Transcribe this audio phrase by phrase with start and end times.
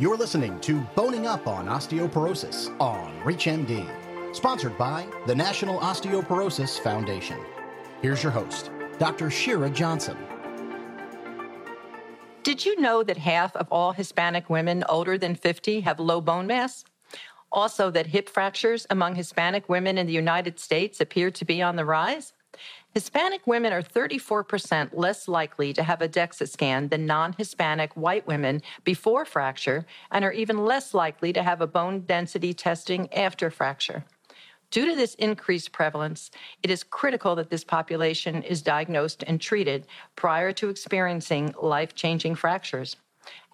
[0.00, 3.86] You're listening to Boning Up on Osteoporosis on ReachMD,
[4.34, 7.36] sponsored by the National Osteoporosis Foundation.
[8.00, 9.28] Here's your host, Dr.
[9.28, 10.16] Shira Johnson.
[12.42, 16.46] Did you know that half of all Hispanic women older than 50 have low bone
[16.46, 16.82] mass?
[17.52, 21.76] Also, that hip fractures among Hispanic women in the United States appear to be on
[21.76, 22.32] the rise?
[22.92, 28.26] Hispanic women are 34% less likely to have a DEXA scan than non Hispanic white
[28.26, 33.50] women before fracture and are even less likely to have a bone density testing after
[33.50, 34.04] fracture.
[34.70, 36.30] Due to this increased prevalence,
[36.62, 42.36] it is critical that this population is diagnosed and treated prior to experiencing life changing
[42.36, 42.96] fractures.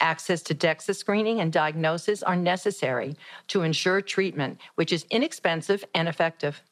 [0.00, 3.16] Access to DEXA screening and diagnosis are necessary
[3.48, 6.62] to ensure treatment, which is inexpensive and effective.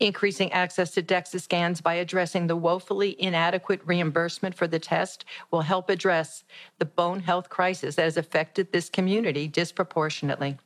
[0.00, 5.62] Increasing access to DEXA scans by addressing the woefully inadequate reimbursement for the test will
[5.62, 6.44] help address
[6.78, 10.56] the bone health crisis that has affected this community disproportionately.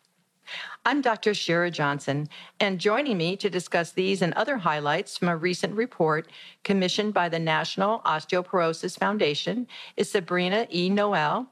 [0.84, 1.34] I'm Dr.
[1.34, 6.28] Shira Johnson, and joining me to discuss these and other highlights from a recent report
[6.64, 10.90] commissioned by the National Osteoporosis Foundation is Sabrina E.
[10.90, 11.46] Noel,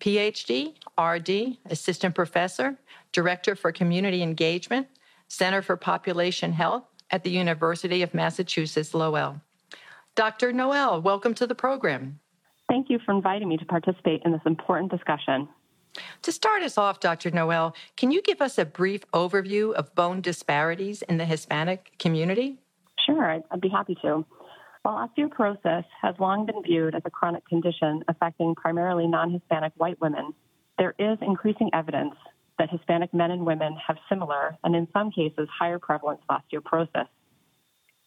[0.00, 2.76] PhD, RD, Assistant Professor,
[3.12, 4.88] Director for Community Engagement,
[5.28, 9.40] Center for Population Health at the University of Massachusetts Lowell.
[10.14, 10.52] Dr.
[10.52, 12.18] Noel, welcome to the program.
[12.68, 15.48] Thank you for inviting me to participate in this important discussion.
[16.22, 17.30] To start us off, Dr.
[17.30, 22.58] Noel, can you give us a brief overview of bone disparities in the Hispanic community?
[23.04, 24.24] Sure, I'd be happy to.
[24.82, 30.00] While osteoporosis has long been viewed as a chronic condition affecting primarily non Hispanic white
[30.00, 30.32] women,
[30.78, 32.14] there is increasing evidence
[32.58, 37.08] that Hispanic men and women have similar and, in some cases, higher prevalence of osteoporosis.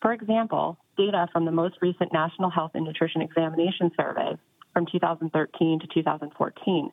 [0.01, 4.37] For example, data from the most recent National Health and Nutrition Examination Survey
[4.73, 6.91] from 2013 to 2014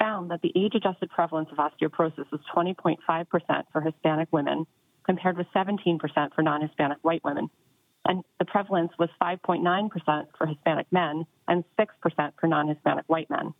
[0.00, 2.96] found that the age adjusted prevalence of osteoporosis was 20.5%
[3.70, 4.66] for Hispanic women,
[5.04, 6.00] compared with 17%
[6.34, 7.50] for non Hispanic white women.
[8.06, 13.54] And the prevalence was 5.9% for Hispanic men and 6% for non Hispanic white men.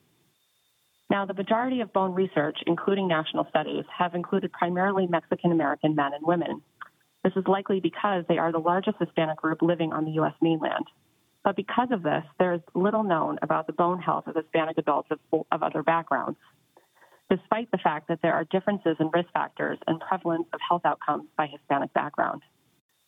[1.10, 6.14] Now, the majority of bone research, including national studies, have included primarily Mexican American men
[6.14, 6.62] and women.
[7.24, 10.34] This is likely because they are the largest Hispanic group living on the U.S.
[10.40, 10.86] mainland.
[11.42, 15.08] But because of this, there is little known about the bone health of Hispanic adults
[15.10, 16.38] of, of other backgrounds,
[17.28, 21.24] despite the fact that there are differences in risk factors and prevalence of health outcomes
[21.36, 22.42] by Hispanic background.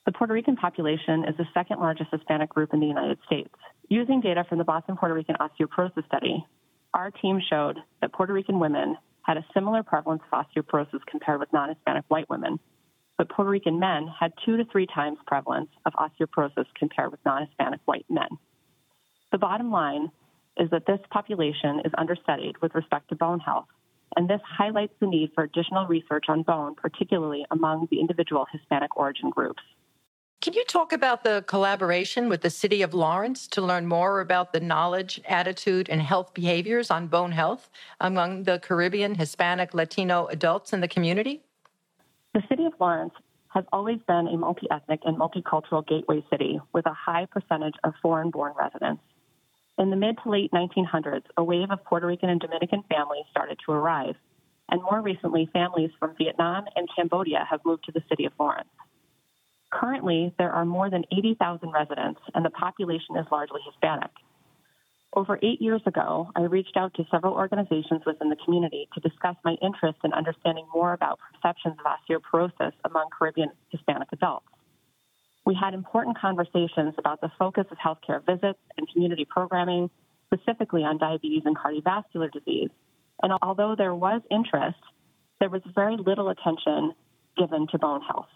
[0.06, 3.54] The Puerto Rican population is the second largest Hispanic group in the United States.
[3.88, 6.44] Using data from the Boston Puerto Rican Osteoporosis Study,
[6.94, 11.52] our team showed that Puerto Rican women had a similar prevalence of osteoporosis compared with
[11.52, 12.58] non Hispanic white women,
[13.16, 17.46] but Puerto Rican men had two to three times prevalence of osteoporosis compared with non
[17.46, 18.28] Hispanic white men.
[19.30, 20.10] The bottom line
[20.58, 23.68] is that this population is understudied with respect to bone health,
[24.16, 28.96] and this highlights the need for additional research on bone, particularly among the individual Hispanic
[28.96, 29.62] origin groups.
[30.42, 34.52] Can you talk about the collaboration with the City of Lawrence to learn more about
[34.52, 37.70] the knowledge, attitude, and health behaviors on bone health
[38.00, 41.44] among the Caribbean, Hispanic, Latino adults in the community?
[42.34, 43.14] The City of Lawrence
[43.50, 47.94] has always been a multi ethnic and multicultural gateway city with a high percentage of
[48.02, 49.04] foreign born residents.
[49.78, 53.58] In the mid to late 1900s, a wave of Puerto Rican and Dominican families started
[53.64, 54.16] to arrive,
[54.68, 58.66] and more recently, families from Vietnam and Cambodia have moved to the City of Lawrence.
[59.72, 64.10] Currently, there are more than 80,000 residents, and the population is largely Hispanic.
[65.14, 69.36] Over eight years ago, I reached out to several organizations within the community to discuss
[69.44, 74.46] my interest in understanding more about perceptions of osteoporosis among Caribbean Hispanic adults.
[75.44, 79.90] We had important conversations about the focus of healthcare visits and community programming,
[80.32, 82.70] specifically on diabetes and cardiovascular disease.
[83.22, 84.78] And although there was interest,
[85.40, 86.92] there was very little attention
[87.36, 88.28] given to bone health.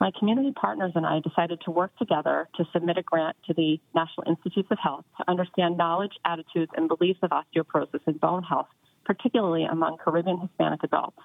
[0.00, 3.80] My community partners and I decided to work together to submit a grant to the
[3.96, 8.68] National Institutes of Health to understand knowledge, attitudes, and beliefs of osteoporosis and bone health,
[9.04, 11.18] particularly among Caribbean Hispanic adults.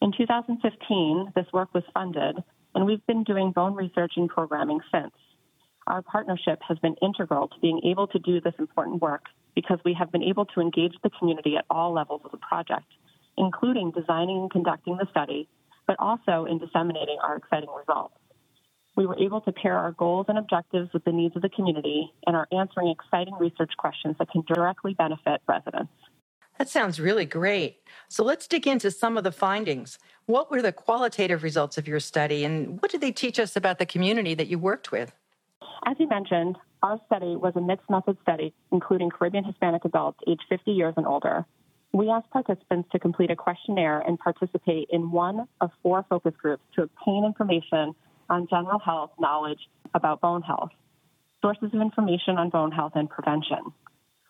[0.00, 2.42] In 2015, this work was funded,
[2.74, 5.14] and we've been doing bone research and programming since.
[5.86, 9.94] Our partnership has been integral to being able to do this important work because we
[9.94, 12.86] have been able to engage the community at all levels of the project,
[13.38, 15.48] including designing and conducting the study
[15.92, 18.14] but also in disseminating our exciting results.
[18.96, 22.12] We were able to pair our goals and objectives with the needs of the community
[22.26, 25.92] and are answering exciting research questions that can directly benefit residents.
[26.58, 27.80] That sounds really great.
[28.08, 29.98] So let's dig into some of the findings.
[30.26, 33.78] What were the qualitative results of your study, and what did they teach us about
[33.78, 35.14] the community that you worked with?
[35.86, 40.44] As you mentioned, our study was a mixed method study including Caribbean Hispanic adults aged
[40.48, 41.44] 50 years and older.
[41.94, 46.62] We asked participants to complete a questionnaire and participate in one of four focus groups
[46.74, 47.94] to obtain information
[48.30, 49.58] on general health knowledge
[49.92, 50.70] about bone health,
[51.42, 53.58] sources of information on bone health, and prevention.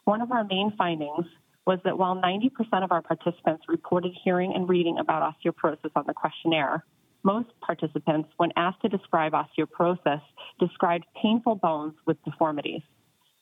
[0.04, 1.26] One of our main findings
[1.64, 2.50] was that while 90%
[2.82, 6.84] of our participants reported hearing and reading about osteoporosis on the questionnaire,
[7.22, 10.20] most participants, when asked to describe osteoporosis,
[10.58, 12.82] described painful bones with deformities.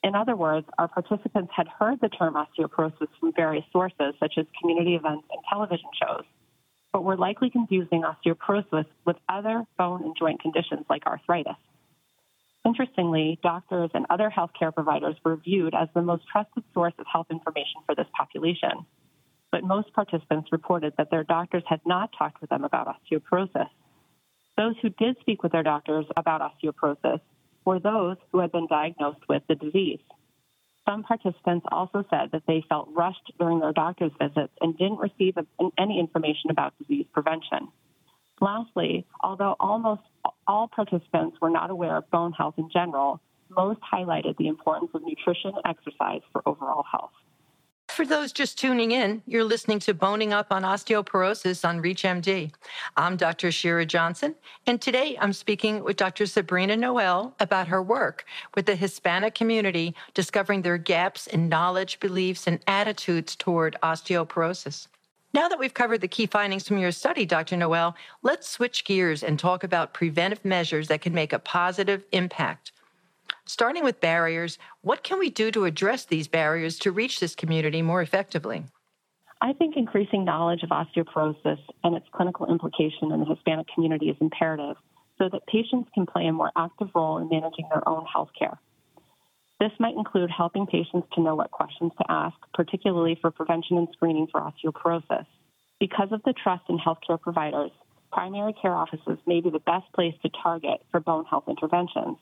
[0.03, 4.47] In other words, our participants had heard the term osteoporosis from various sources, such as
[4.61, 6.25] community events and television shows,
[6.93, 11.57] but were likely confusing osteoporosis with other bone and joint conditions like arthritis.
[12.65, 17.27] Interestingly, doctors and other healthcare providers were viewed as the most trusted source of health
[17.31, 18.87] information for this population.
[19.53, 23.69] But most participants reported that their doctors had not talked with them about osteoporosis.
[24.57, 27.21] Those who did speak with their doctors about osteoporosis
[27.65, 30.01] were those who had been diagnosed with the disease.
[30.89, 35.35] Some participants also said that they felt rushed during their doctor's visits and didn't receive
[35.79, 37.69] any information about disease prevention.
[38.41, 40.01] Lastly, although almost
[40.47, 43.21] all participants were not aware of bone health in general,
[43.51, 47.13] most highlighted the importance of nutrition and exercise for overall health.
[48.01, 52.51] For those just tuning in, you're listening to Boning Up on Osteoporosis on ReachMD.
[52.97, 53.53] I'm Dr.
[53.53, 54.37] Shira Johnson,
[54.67, 56.25] and today I'm speaking with Dr.
[56.25, 58.25] Sabrina Noel about her work
[58.55, 64.87] with the Hispanic community, discovering their gaps in knowledge, beliefs, and attitudes toward osteoporosis.
[65.35, 67.59] Now that we've covered the key findings from your study, Dr.
[67.59, 72.73] Noel, let's switch gears and talk about preventive measures that can make a positive impact.
[73.51, 77.83] Starting with barriers, what can we do to address these barriers to reach this community
[77.83, 78.63] more effectively?
[79.41, 84.17] I think increasing knowledge of osteoporosis and its clinical implication in the Hispanic community is
[84.21, 84.77] imperative
[85.19, 88.57] so that patients can play a more active role in managing their own health care.
[89.59, 93.89] This might include helping patients to know what questions to ask, particularly for prevention and
[93.91, 95.27] screening for osteoporosis.
[95.81, 97.73] Because of the trust in healthcare providers,
[98.13, 102.17] primary care offices may be the best place to target for bone health interventions.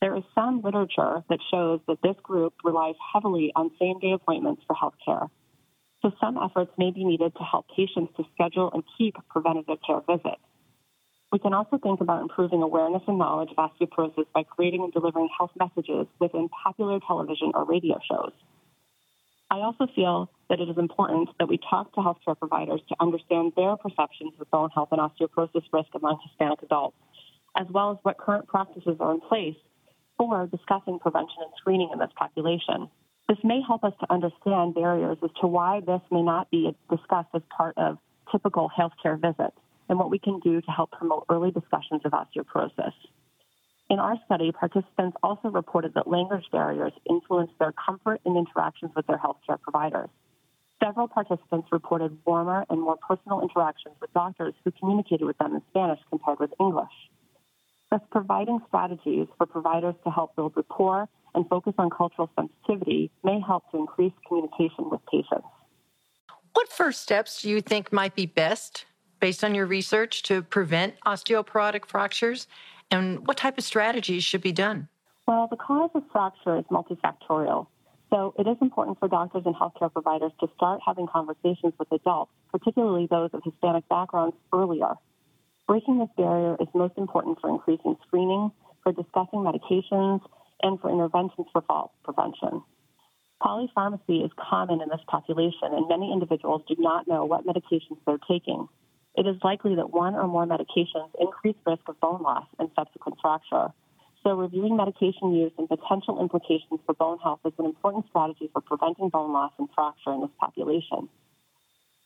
[0.00, 4.62] There is some literature that shows that this group relies heavily on same day appointments
[4.66, 5.28] for healthcare.
[6.02, 10.02] So some efforts may be needed to help patients to schedule and keep preventative care
[10.06, 10.42] visits.
[11.32, 15.28] We can also think about improving awareness and knowledge of osteoporosis by creating and delivering
[15.36, 18.32] health messages within popular television or radio shows.
[19.50, 23.52] I also feel that it is important that we talk to healthcare providers to understand
[23.56, 26.96] their perceptions of bone health and osteoporosis risk among Hispanic adults,
[27.56, 29.56] as well as what current practices are in place
[30.18, 32.88] for discussing prevention and screening in this population.
[33.28, 37.28] This may help us to understand barriers as to why this may not be discussed
[37.34, 37.98] as part of
[38.30, 39.56] typical healthcare visits
[39.88, 42.92] and what we can do to help promote early discussions of osteoporosis.
[43.88, 49.06] In our study, participants also reported that language barriers influenced their comfort in interactions with
[49.06, 50.08] their healthcare providers.
[50.82, 55.62] Several participants reported warmer and more personal interactions with doctors who communicated with them in
[55.70, 56.92] Spanish compared with English.
[57.90, 63.40] Thus, providing strategies for providers to help build rapport and focus on cultural sensitivity may
[63.40, 65.46] help to increase communication with patients.
[66.54, 68.86] What first steps do you think might be best
[69.20, 72.48] based on your research to prevent osteoporotic fractures?
[72.90, 74.88] And what type of strategies should be done?
[75.28, 77.66] Well, the cause of fracture is multifactorial.
[78.10, 82.30] So it is important for doctors and healthcare providers to start having conversations with adults,
[82.50, 84.94] particularly those of Hispanic backgrounds, earlier.
[85.66, 90.20] Breaking this barrier is most important for increasing screening, for discussing medications,
[90.62, 92.62] and for interventions for fall prevention.
[93.42, 98.18] Polypharmacy is common in this population, and many individuals do not know what medications they're
[98.28, 98.68] taking
[99.16, 103.18] it is likely that one or more medications increase risk of bone loss and subsequent
[103.20, 103.72] fracture.
[104.22, 108.60] So, reviewing medication use and potential implications for bone health is an important strategy for
[108.60, 111.08] preventing bone loss and fracture in this population.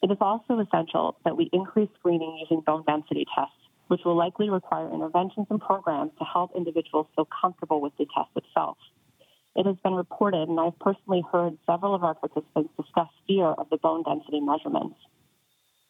[0.02, 3.54] It is also essential that we increase screening using bone density tests,
[3.88, 8.30] which will likely require interventions and programs to help individuals feel comfortable with the test
[8.34, 8.78] itself.
[9.56, 13.68] It has been reported, and I've personally heard several of our participants discuss fear of
[13.68, 14.96] the bone density measurements.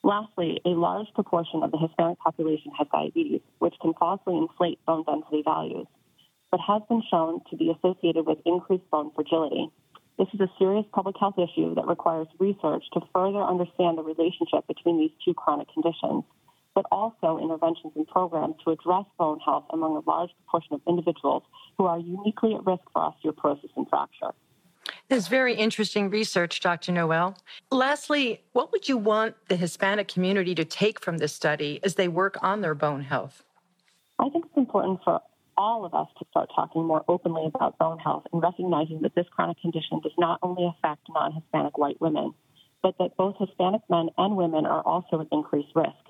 [0.02, 5.04] Lastly, a large proportion of the Hispanic population has diabetes, which can falsely inflate bone
[5.04, 5.86] density values,
[6.50, 9.70] but has been shown to be associated with increased bone fragility.
[10.20, 14.66] This is a serious public health issue that requires research to further understand the relationship
[14.68, 16.24] between these two chronic conditions,
[16.74, 21.42] but also interventions and programs to address bone health among a large proportion of individuals
[21.78, 24.32] who are uniquely at risk for osteoporosis and fracture.
[25.08, 26.92] This is very interesting research, Dr.
[26.92, 27.38] Noel.
[27.70, 32.08] Lastly, what would you want the Hispanic community to take from this study as they
[32.08, 33.42] work on their bone health?
[34.18, 35.22] I think it's important for
[35.60, 39.26] all of us to start talking more openly about bone health and recognizing that this
[39.30, 42.32] chronic condition does not only affect non Hispanic white women,
[42.82, 46.04] but that both Hispanic men and women are also at increased risk.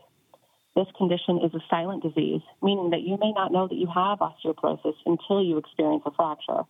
[0.76, 4.20] This condition is a silent disease, meaning that you may not know that you have
[4.20, 6.62] osteoporosis until you experience a fracture.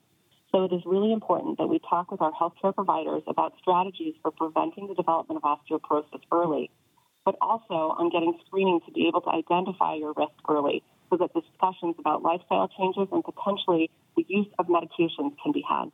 [0.51, 4.31] So it is really important that we talk with our healthcare providers about strategies for
[4.31, 6.71] preventing the development of osteoporosis early,
[7.27, 11.33] but also on getting screening to be able to identify your risk early so that
[11.35, 15.91] discussions about lifestyle changes and potentially the use of medications can be had.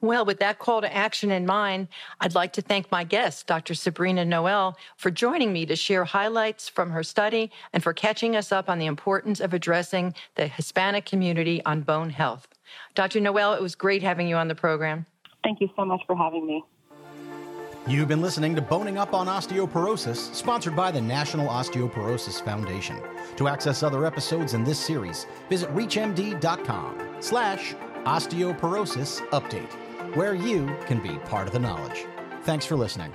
[0.00, 1.88] Well, with that call to action in mind,
[2.20, 3.74] I'd like to thank my guest, Dr.
[3.74, 8.52] Sabrina Noel, for joining me to share highlights from her study and for catching us
[8.52, 12.48] up on the importance of addressing the Hispanic community on bone health.
[12.94, 13.20] Dr.
[13.20, 15.06] Noel, it was great having you on the program.
[15.42, 16.62] Thank you so much for having me.
[17.86, 22.98] You've been listening to Boning Up on Osteoporosis, sponsored by the National Osteoporosis Foundation.
[23.36, 27.74] To access other episodes in this series, visit reachmd.com slash
[28.04, 29.70] osteoporosis update,
[30.16, 32.06] where you can be part of the knowledge.
[32.44, 33.14] Thanks for listening.